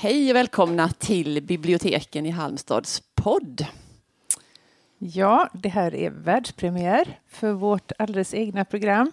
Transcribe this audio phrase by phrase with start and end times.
[0.00, 3.66] Hej och välkomna till biblioteken i Halmstads podd.
[4.98, 9.12] Ja, det här är världspremiär för vårt alldeles egna program.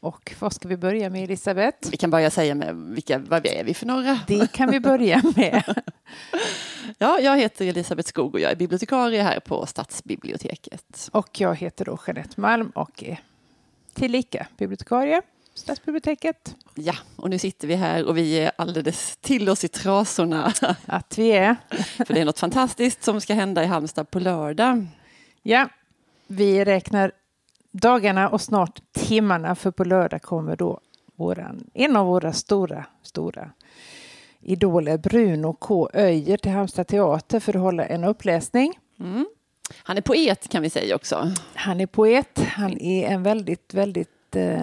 [0.00, 1.90] Och vad ska vi börja med, Elisabeth?
[1.90, 4.20] Vi kan börja säga med vilka, vad är vi för några?
[4.26, 5.82] Det kan vi börja med.
[6.98, 11.08] ja, jag heter Elisabeth Skog och jag är bibliotekarie här på Stadsbiblioteket.
[11.12, 13.20] Och jag heter då Jeanette Malm och är
[13.94, 15.22] tillika bibliotekarie
[15.54, 16.56] Stadsbiblioteket.
[16.82, 20.52] Ja, och nu sitter vi här och vi är alldeles till oss i trasorna.
[20.86, 21.56] Att vi är.
[22.06, 24.86] För det är något fantastiskt som ska hända i Halmstad på lördag.
[25.42, 25.68] Ja,
[26.26, 27.12] vi räknar
[27.70, 30.80] dagarna och snart timmarna för på lördag kommer då
[31.16, 33.50] våran, en av våra stora, stora
[34.40, 35.90] idoler Bruno K.
[35.94, 38.78] Öijer till Halmstad teater för att hålla en uppläsning.
[39.00, 39.26] Mm.
[39.76, 41.32] Han är poet kan vi säga också.
[41.54, 42.38] Han är poet.
[42.38, 44.60] Han är en väldigt, väldigt eh,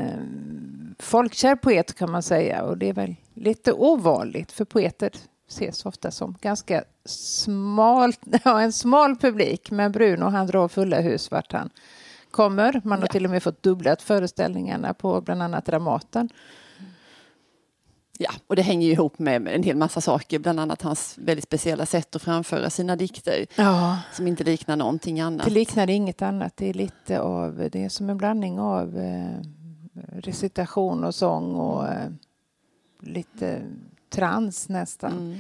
[1.00, 5.12] folkkär poet kan man säga och det är väl lite ovanligt för poeter
[5.48, 9.72] ses ofta som ganska smalt, ja, en smal publik.
[9.72, 11.70] Men Bruno han drar fulla hus vart han
[12.32, 12.82] kommer.
[12.84, 13.12] Man har ja.
[13.12, 16.30] till och med fått dubblat föreställningarna på bland annat Dramaten.
[18.20, 21.44] Ja, och det hänger ju ihop med en hel massa saker, bland annat hans väldigt
[21.44, 23.46] speciella sätt att framföra sina dikter.
[23.56, 24.00] Ja.
[24.14, 25.46] Som inte liknar någonting annat.
[25.46, 26.58] Det liknar inget annat.
[26.58, 29.42] Det är lite av, det är som en blandning av eh,
[30.08, 32.12] recitation och sång och eh,
[33.00, 33.62] lite
[34.10, 35.12] trans nästan.
[35.12, 35.40] Mm.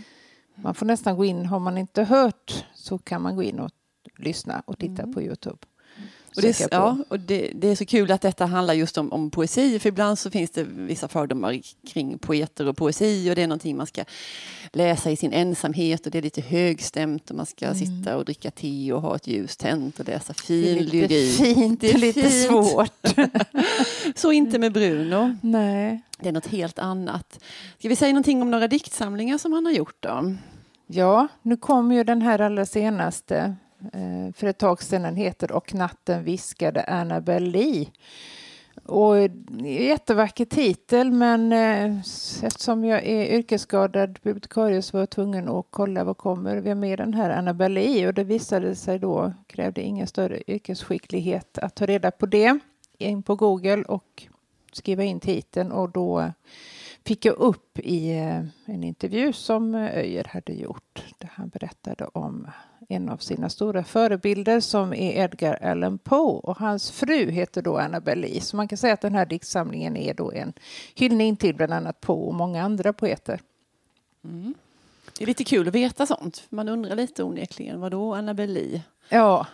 [0.55, 3.71] Man får nästan gå in, har man inte hört så kan man gå in och
[4.17, 5.13] lyssna och titta mm.
[5.13, 5.57] på Youtube.
[6.37, 9.13] Och det, är, ja, och det, det, är så kul att detta handlar just om,
[9.13, 13.43] om, poesi, för ibland så finns det vissa fördomar kring poeter och poesi och det
[13.43, 14.03] är någonting man ska
[14.73, 17.77] läsa i sin ensamhet och det är lite högstämt och man ska mm.
[17.77, 21.09] sitta och dricka te och ha ett ljus tänt och läsa fin lyrik.
[21.09, 22.47] Det är lite fint, det är lite fint.
[22.47, 23.15] svårt.
[24.15, 25.37] så inte med Bruno.
[25.41, 26.01] Nej.
[26.19, 27.39] Det är något helt annat.
[27.79, 30.35] Ska vi säga någonting om några diktsamlingar som han har gjort då?
[30.87, 33.55] Ja, nu kom ju den här allra senaste
[33.93, 35.01] Eh, för ett tag sedan.
[35.01, 37.87] Den heter Och natten viskade Annabelle Lee.
[38.85, 39.31] Och eh,
[39.63, 41.97] jättevacker titel men eh,
[42.43, 46.99] eftersom jag är yrkesskadad bibliotekarie så var jag tvungen att kolla vad kommer vi med
[46.99, 51.85] den här Annabelle Lee och det visade sig då krävde ingen större yrkesskicklighet att ta
[51.85, 52.59] reda på det
[52.97, 54.27] in på Google och
[54.71, 56.31] skriva in titeln och då
[57.05, 62.47] fick jag upp i eh, en intervju som Öjer hade gjort där han berättade om
[62.87, 67.77] en av sina stora förebilder som är Edgar Allan Poe och hans fru heter då
[67.77, 68.41] Annabelle Lee.
[68.41, 70.53] Så man kan säga att den här diktsamlingen är då en
[70.95, 73.41] hyllning till bland annat Poe och många andra poeter.
[74.23, 74.53] Mm.
[75.17, 76.43] Det är lite kul att veta sånt.
[76.49, 78.81] Man undrar lite onekligen, vad då Annabelle Lee?
[79.09, 79.47] Ja,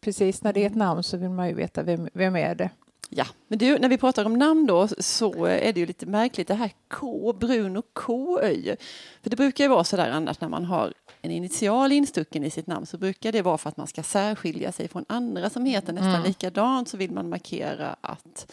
[0.00, 0.42] precis.
[0.42, 2.70] När det är ett namn så vill man ju veta vem, vem är det.
[3.08, 6.48] Ja, men du, när vi pratar om namn då så är det ju lite märkligt
[6.48, 8.76] det här K, Bruno K, Öje.
[9.22, 12.50] För det brukar ju vara så där annars när man har en initial instucken i
[12.50, 15.64] sitt namn så brukar det vara för att man ska särskilja sig från andra som
[15.64, 16.22] heter nästan mm.
[16.22, 18.52] likadant så vill man markera att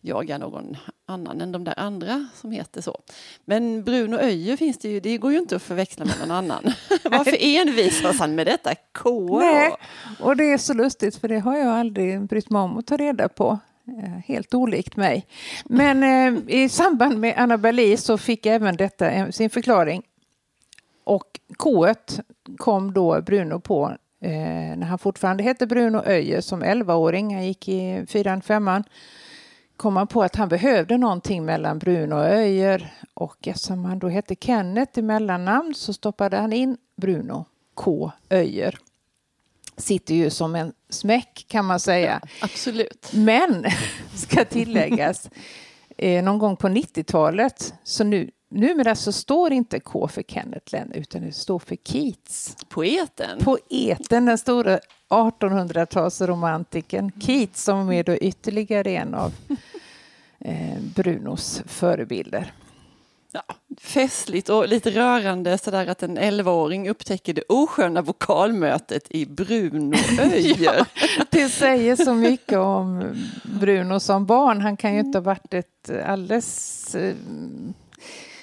[0.00, 0.76] jag är någon
[1.06, 2.98] annan än de där andra som heter så.
[3.44, 6.62] Men Bruno Öje finns det ju, det går ju inte att förväxla med någon annan.
[7.04, 9.38] Varför envisas han med detta K?
[9.40, 9.74] Nej,
[10.20, 12.96] och det är så lustigt för det har jag aldrig brytt mig om att ta
[12.96, 13.58] reda på.
[13.96, 15.26] Eh, helt olikt mig.
[15.64, 20.02] Men eh, i samband med Anna Berli så fick även detta eh, sin förklaring.
[21.04, 21.94] Och K
[22.56, 24.30] kom då Bruno på eh,
[24.76, 27.34] när han fortfarande hette Bruno Öje som 11-åring.
[27.34, 28.84] Han gick i fyran, femman.
[29.76, 32.92] kom han på att han behövde någonting mellan Bruno och Öjer.
[33.14, 37.44] Och eftersom han då hette Kenneth i mellannamn så stoppade han in Bruno
[37.74, 38.78] K Öjer
[39.78, 42.20] sitter ju som en smäck kan man säga.
[42.22, 43.10] Ja, absolut.
[43.12, 43.64] Men,
[44.14, 45.30] ska tilläggas,
[45.98, 50.92] eh, någon gång på 90-talet, så nu, numera så står inte K för Kenneth Lenn
[50.92, 52.56] utan det står för Keats.
[52.68, 53.38] Poeten?
[53.44, 54.78] Poeten, den stora
[55.08, 59.32] 1800-talsromantiken Keats som är då ytterligare en av
[60.40, 62.52] eh, Brunos förebilder.
[63.32, 63.42] Ja,
[63.80, 70.74] festligt och lite rörande sådär att en 11-åring upptäcker det osköna vokalmötet i Bruno Öijer.
[70.74, 70.84] ja,
[71.30, 74.60] det säger så mycket om Bruno som barn.
[74.60, 77.14] Han kan ju inte ha varit ett alldeles eh,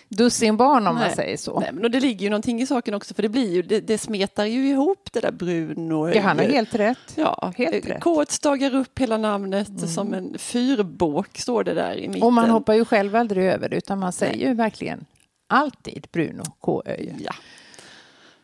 [0.10, 1.08] dussinbarn om Nej.
[1.08, 1.60] man säger så.
[1.60, 3.80] Nej, men och det ligger ju någonting i saken också för det blir ju, det,
[3.80, 6.10] det smetar ju ihop det där Bruno.
[6.10, 7.14] Ja, han har helt rätt.
[7.16, 8.02] Ja, helt rätt.
[8.04, 9.88] K stagar upp hela namnet mm.
[9.88, 12.24] som en fyrbåk står det där i mitten.
[12.24, 14.48] Och man hoppar ju själv aldrig över det utan man säger Nej.
[14.48, 15.06] ju verkligen
[15.48, 16.84] alltid Bruno K.
[16.86, 17.16] Öje.
[17.20, 17.34] Ja.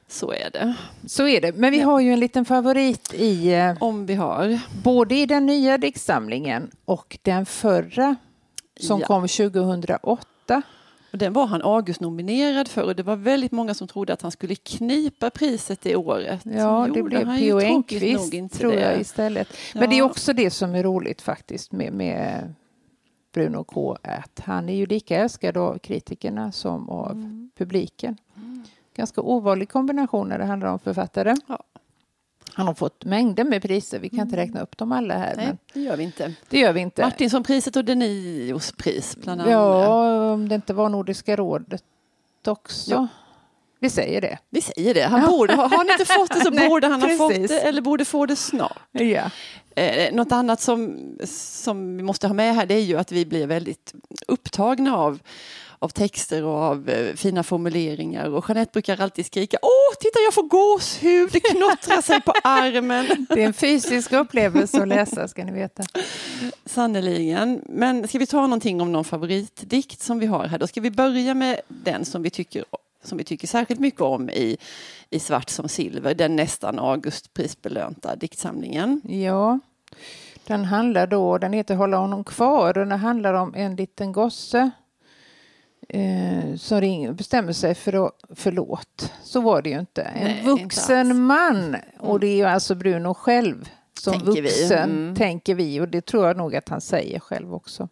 [0.07, 0.73] Så är det.
[1.05, 1.51] Så är det.
[1.51, 3.53] Men vi har ju en liten favorit i...
[3.53, 4.59] Eh, Om vi har.
[4.83, 8.15] Både i den nya diktsamlingen och den förra
[8.79, 9.07] som ja.
[9.07, 10.61] kom 2008.
[11.11, 14.31] Och den var han August-nominerad för och det var väldigt många som trodde att han
[14.31, 16.39] skulle knipa priset det året.
[16.43, 17.59] Ja, det blev P.O.
[17.59, 18.79] Enquist tror det.
[18.79, 19.47] jag istället.
[19.73, 20.05] Men det är Ja.
[20.05, 22.53] också det som är roligt faktiskt med, med
[23.33, 23.97] Bruno K.
[24.03, 27.51] Att han är ju lika älskad av kritikerna som av Mm.
[27.57, 28.17] publiken.
[28.95, 31.35] Ganska ovanlig kombination när det handlar om författare.
[31.47, 31.63] Ja.
[32.53, 33.99] Han har fått mängder med priser.
[33.99, 35.35] Vi kan inte räkna upp dem alla här.
[35.35, 36.33] Nej, Men det gör vi inte.
[36.49, 37.01] det gör vi inte.
[37.01, 39.53] Martinsonpriset och Denios pris bland annat.
[39.53, 41.83] Ja, om det inte var Nordiska rådet
[42.47, 42.91] också.
[42.91, 43.07] Ja.
[43.79, 44.37] Vi säger det.
[44.49, 45.01] Vi säger det.
[45.03, 47.51] Han borde, har han inte fått det så Nej, borde han ha fått precis.
[47.51, 48.79] det eller borde få det snart.
[48.91, 49.29] Ja.
[49.75, 53.25] Eh, något annat som, som vi måste ha med här det är ju att vi
[53.25, 53.93] blir väldigt
[54.27, 55.19] upptagna av,
[55.81, 58.29] av texter och av eh, fina formuleringar.
[58.29, 63.25] Och Jeanette brukar alltid skrika Åh, titta jag får gåshud, det knottrar sig på armen.
[63.29, 65.83] Det är en fysisk upplevelse att läsa ska ni veta.
[66.65, 67.61] Sannerligen.
[67.65, 70.59] Men ska vi ta någonting om någon favoritdikt som vi har här?
[70.59, 72.65] Då ska vi börja med den som vi tycker,
[73.03, 74.57] som vi tycker särskilt mycket om i,
[75.09, 79.01] i Svart som silver, den nästan Augustprisbelönta diktsamlingen.
[79.03, 79.59] Ja,
[80.47, 84.71] den handlar då, den heter Hålla honom kvar och den handlar om en liten gosse
[85.93, 90.01] eh, som ring, bestämmer sig för att, förlåt, så var det ju inte.
[90.01, 91.17] En Nej, inte vuxen alls.
[91.19, 94.41] man och det är ju alltså Bruno själv som Tänker vi.
[94.41, 95.15] vuxen, Mm.
[95.15, 97.89] tänker vi och det tror jag nog att han säger själv också.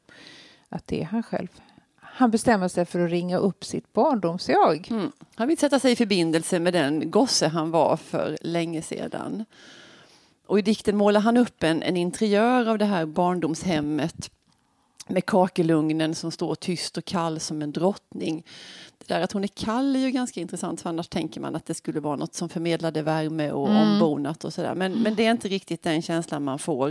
[0.70, 1.48] Att det är han själv.
[2.02, 4.88] Han bestämmer sig för att ringa upp sitt barndomsjag.
[4.92, 5.12] Mm.
[5.36, 9.46] Han vill sätta sig i förbindelse med den gosse han var för länge sedan.
[10.48, 14.32] Och i dikten målar han upp en, en interiör av det här barndomshemmet
[15.10, 18.44] med kakelugnen som står tyst och kall som en drottning.
[18.98, 21.66] Det där att hon är kall är ju ganska intressant för annars tänker man att
[21.66, 23.82] det skulle vara något som förmedlade värme och Mm.
[23.82, 24.76] ombonat och sådär.
[24.76, 26.90] Men, men det är inte riktigt den känslan man får.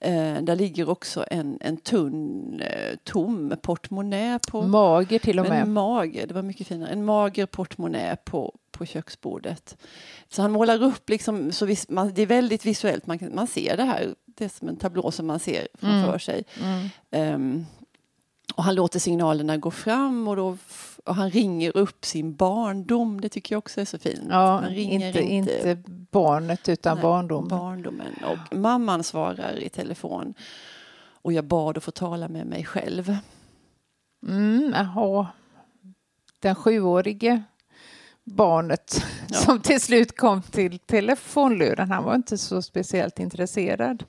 [0.00, 5.62] Eh, där ligger också en, en tunn, eh, tom portmonnä på Mager till och med.
[5.62, 6.90] en mager, det var mycket finare.
[6.90, 9.76] En mager portmonnä på, på köksbordet.
[10.28, 13.76] Så han målar upp, liksom, så vis, man, det är väldigt visuellt, man, man ser
[13.76, 16.18] det här, det är som en tablå som man ser framför Mm.
[16.20, 16.44] sig.
[17.10, 17.66] Ehm,
[18.54, 20.56] och han låter signalerna gå fram och, då,
[21.04, 24.20] och han ringer upp sin barndom, det tycker jag också är så fint.
[24.30, 27.48] Ja, han ringer inte, inte barnet utan Nej, barndomen.
[27.48, 28.14] barndomen.
[28.24, 30.34] Och mamman svarar i telefon
[31.22, 33.16] och jag bad att få tala med mig själv.
[34.26, 35.26] Mm, jaha.
[36.40, 37.42] Den sjuårige
[38.28, 39.36] barnet Ja.
[39.38, 44.04] som till slut kom till telefonluren, han var inte så speciellt intresserad.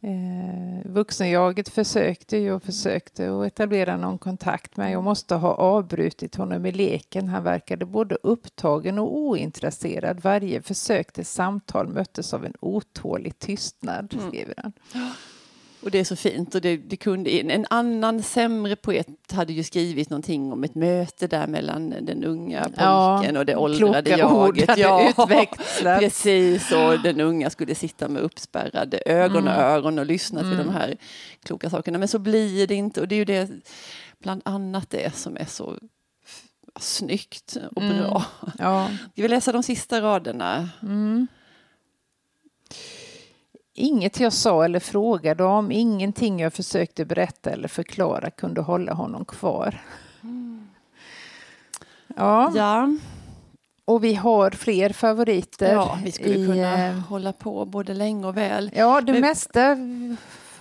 [0.00, 6.34] Eh, vuxenjaget försökte ju och försökte att etablera någon kontakt men jag måste ha avbrutit
[6.34, 7.28] honom i leken.
[7.28, 10.20] Han verkade både upptagen och ointresserad.
[10.20, 14.28] Varje försök till samtal möttes av en otålig tystnad, Mm.
[14.28, 14.72] skriver han.
[15.86, 16.54] Och det är så fint.
[16.54, 21.26] Och det, det kunde, en annan sämre poet hade ju skrivit någonting om ett möte
[21.26, 22.74] där mellan den unga pojken
[23.34, 24.68] Ja, och det åldrade jaget.
[24.68, 26.00] hade utväxlats.
[26.02, 26.72] precis.
[26.72, 29.64] Och den unga skulle sitta med uppspärrade ögon och Mm.
[29.64, 30.66] öron och lyssna till Mm.
[30.66, 30.96] de här
[31.44, 31.98] kloka sakerna.
[31.98, 33.00] Men så blir det inte.
[33.00, 33.50] Och det är ju det,
[34.22, 35.74] bland annat det som är så
[36.80, 37.98] snyggt och Mm.
[37.98, 38.24] bra.
[38.58, 38.88] Ja.
[39.12, 40.68] Ska vi läsa de sista raderna?
[40.82, 41.26] Mm.
[43.78, 49.24] Inget jag sa eller frågade om, ingenting jag försökte berätta eller förklara kunde hålla honom
[49.24, 49.80] kvar.
[52.16, 52.88] Ja, Ja,
[53.84, 55.72] och vi har fler favoriter.
[55.72, 58.70] ja vi skulle i, kunna eh, hålla på både länge och väl.
[58.74, 59.76] Ja, det Men- mesta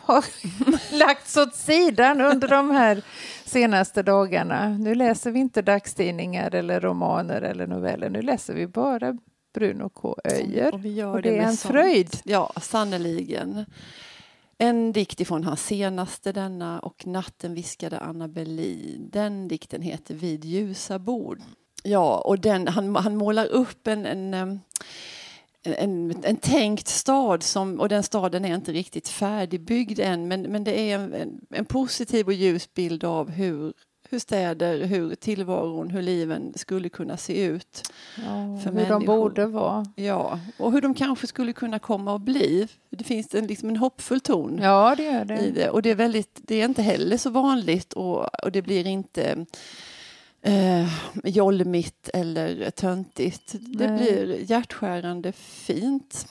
[0.02, 0.26] har
[0.98, 3.02] lagts åt sidan under de här
[3.46, 4.70] senaste dagarna.
[4.70, 8.10] Nu läser vi inte dagstidningar eller romaner eller noveller.
[8.10, 9.18] Nu läser vi bara
[9.56, 10.16] Bruno K.
[10.24, 10.74] Öijer.
[10.74, 11.72] Och vi gör Och det, det är en sånt.
[11.72, 12.18] fröjd.
[12.24, 13.66] Ja, sannerligen.
[14.58, 19.10] En dikt ifrån hans senaste denna och Natten viskade Anna Berlin.
[19.12, 21.42] Den dikten heter Vid ljusa bord.
[21.84, 24.60] Ja, och den, han, han målar upp en, en, em,
[25.64, 30.64] en, en tänkt stad som, och den staden är inte riktigt färdigbyggd än men, men
[30.64, 33.74] det är en, en, en positiv och ljus bild av hur,
[34.10, 37.82] hur städer, hur tillvaron, hur liven skulle kunna se ut.
[38.18, 39.06] Ja, För hur de människor.
[39.06, 39.86] borde vara.
[39.96, 42.68] Ja, och hur de kanske skulle kunna komma att bli.
[42.90, 45.52] Det finns en, liksom en hoppfull ton Ja, det gör i det.
[45.52, 45.70] det.
[45.70, 49.46] Och det är, väldigt, det är inte heller så vanligt och, och det blir inte
[50.42, 50.88] eh,
[51.24, 53.56] jolmigt eller töntigt.
[53.60, 53.98] Det Nej.
[53.98, 56.28] blir hjärtskärande fint.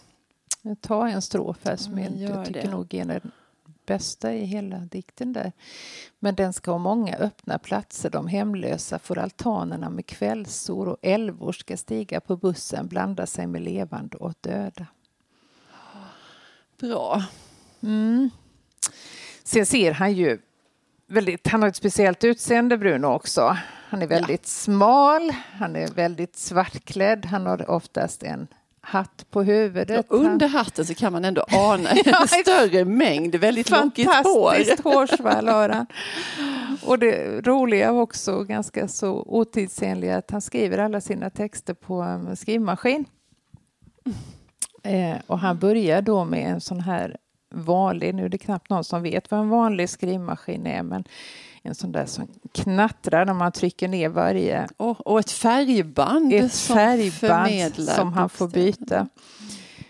[0.80, 2.70] Ta en strof här som Mm, jag inte tycker det.
[2.70, 3.20] nog är
[3.86, 5.52] bästa i hela dikten där.
[6.18, 8.10] Men den ska ha många öppna platser.
[8.10, 13.62] De hemlösa får altanerna med kvällssol och älvor ska stiga på bussen, blanda sig med
[13.62, 14.86] levande och döda.
[16.80, 17.24] Bra.
[17.82, 18.30] Mm.
[19.44, 20.38] Sen ser han ju
[21.06, 23.56] väldigt, han har ett speciellt utseende, Bruno också.
[23.88, 24.48] Han är väldigt ja.
[24.48, 28.48] smal, han är väldigt svartklädd, han har oftast en
[28.84, 30.10] hatt på huvudet.
[30.10, 34.50] Och under hatten så kan man ändå ana en större mängd väldigt lockigt hår.
[34.50, 35.86] Fantastiskt hårsvall har han.
[36.82, 42.36] Och det roliga också, ganska så otidsenliga, att han skriver alla sina texter på en
[42.36, 43.04] skrivmaskin.
[44.82, 47.16] Eh, och han börjar då med en sån här
[47.54, 51.04] vanlig, nu är det knappt någon som vet vad en vanlig skrivmaskin är, men
[51.66, 54.68] en sån där som knattrar när man trycker ner varje...
[54.78, 59.08] Oh, och ett färgband ett som färgband som han får byta.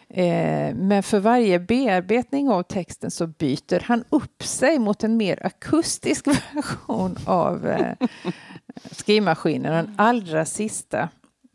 [0.08, 5.46] Eh, men för varje bearbetning av texten så byter han upp sig mot en mer
[5.46, 8.08] akustisk version av eh,
[8.90, 9.72] skrivmaskinen.
[9.72, 11.08] Den allra sista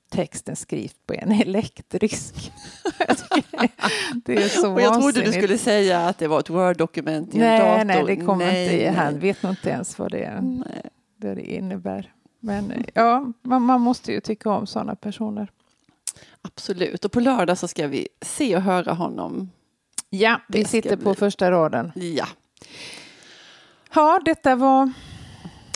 [0.09, 2.51] texten skrivs på en elektrisk.
[4.25, 7.37] det är så Och jag trodde du skulle säga att det var ett Word-dokument i
[7.37, 8.03] nej, en dator.
[8.05, 8.75] Nej, det kommer inte.
[8.75, 8.87] Nej.
[8.87, 10.89] Han vet nog inte ens vad det, nej.
[11.17, 12.13] det innebär.
[12.39, 15.51] Men ja, man, man måste ju tycka om sådana personer.
[16.41, 19.49] Absolut, och på lördag så ska vi se och höra honom.
[20.09, 21.91] Ja, vi sitter på första raden.
[21.95, 22.27] Ja.
[23.93, 24.91] Ja, detta var...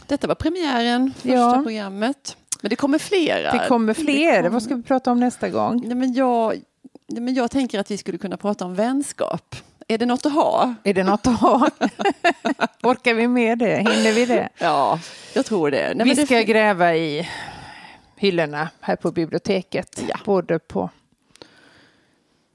[0.08, 1.62] Detta var premiären, första ja.
[1.64, 2.38] programmet.
[2.64, 3.52] Men det kommer flera.
[3.52, 4.32] Det kommer fler.
[4.32, 4.50] Det kommer...
[4.50, 5.82] Vad ska vi prata om nästa gång?
[5.86, 6.62] Nej, men jag,
[7.08, 9.56] nej, men jag tänker att vi skulle kunna prata om vänskap.
[9.88, 10.76] Är det något att ha?
[10.84, 11.70] Är det något att ha?
[12.84, 13.76] Orkar vi med det?
[13.76, 14.50] Hinner vi det?
[14.58, 15.00] Ja,
[15.34, 15.94] jag tror det.
[15.96, 16.44] Nej, vi ska det...
[16.44, 17.30] gräva i
[18.16, 20.04] hyllorna här på biblioteket.
[20.10, 20.20] Ja.
[20.26, 20.90] Både på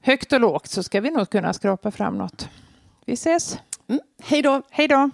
[0.01, 2.49] högt och lågt så ska vi nog kunna skrapa fram något.
[3.05, 3.57] Vi ses.
[3.87, 4.01] Mm.
[4.21, 4.61] Hej då.
[4.69, 5.09] Hej då.